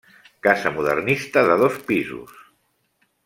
[0.45, 2.31] Casa modernista de dos pisos.